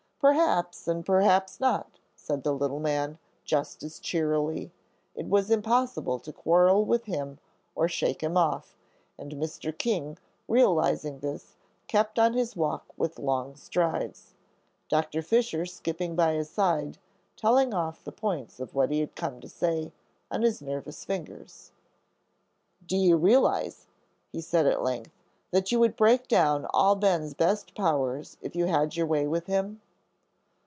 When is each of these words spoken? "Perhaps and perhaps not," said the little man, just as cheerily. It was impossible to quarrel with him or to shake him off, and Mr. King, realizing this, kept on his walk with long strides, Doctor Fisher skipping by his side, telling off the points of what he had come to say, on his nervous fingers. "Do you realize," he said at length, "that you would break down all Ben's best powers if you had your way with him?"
"Perhaps 0.23 0.87
and 0.87 1.03
perhaps 1.03 1.59
not," 1.59 1.97
said 2.15 2.43
the 2.43 2.53
little 2.53 2.79
man, 2.79 3.17
just 3.43 3.81
as 3.81 3.97
cheerily. 3.97 4.71
It 5.15 5.25
was 5.25 5.49
impossible 5.49 6.19
to 6.19 6.31
quarrel 6.31 6.85
with 6.85 7.05
him 7.05 7.39
or 7.73 7.87
to 7.87 7.91
shake 7.91 8.21
him 8.21 8.37
off, 8.37 8.77
and 9.17 9.31
Mr. 9.31 9.75
King, 9.75 10.19
realizing 10.47 11.21
this, 11.21 11.55
kept 11.87 12.19
on 12.19 12.33
his 12.33 12.55
walk 12.55 12.85
with 12.95 13.17
long 13.17 13.55
strides, 13.55 14.35
Doctor 14.89 15.23
Fisher 15.23 15.65
skipping 15.65 16.15
by 16.15 16.33
his 16.33 16.51
side, 16.51 16.99
telling 17.35 17.73
off 17.73 18.03
the 18.03 18.11
points 18.11 18.59
of 18.59 18.75
what 18.75 18.91
he 18.91 18.99
had 18.99 19.15
come 19.15 19.41
to 19.41 19.49
say, 19.49 19.91
on 20.29 20.43
his 20.43 20.61
nervous 20.61 21.03
fingers. 21.03 21.71
"Do 22.85 22.95
you 22.95 23.17
realize," 23.17 23.87
he 24.31 24.39
said 24.39 24.67
at 24.67 24.83
length, 24.83 25.13
"that 25.49 25.71
you 25.71 25.79
would 25.79 25.95
break 25.95 26.27
down 26.27 26.67
all 26.67 26.95
Ben's 26.95 27.33
best 27.33 27.73
powers 27.73 28.37
if 28.43 28.55
you 28.55 28.67
had 28.67 28.95
your 28.95 29.07
way 29.07 29.25
with 29.25 29.47
him?" 29.47 29.81